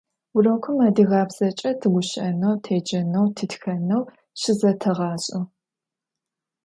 Vurokım 0.33 0.77
adıgabzeç'e 0.87 1.71
tıguşı'eneu, 1.79 2.55
têceneu, 2.65 3.25
tıtxeneu 3.35 4.01
şızeteğaş'e. 4.41 5.39